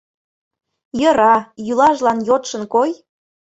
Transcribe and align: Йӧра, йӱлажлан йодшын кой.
Йӧра, 0.99 1.35
йӱлажлан 1.65 2.19
йодшын 2.27 2.63
кой. 2.73 2.91